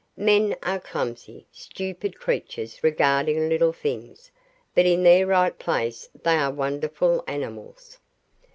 [0.17, 4.31] Men are clumsy, stupid creatures regarding little things,
[4.73, 7.99] but in their right place they are wonderful animals.